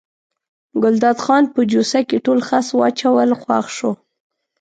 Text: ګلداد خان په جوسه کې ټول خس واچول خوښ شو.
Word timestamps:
ګلداد 0.83 1.17
خان 1.25 1.43
په 1.53 1.59
جوسه 1.71 1.99
کې 2.09 2.17
ټول 2.25 2.39
خس 2.47 2.67
واچول 2.79 3.31
خوښ 3.41 3.65
شو. 3.77 3.91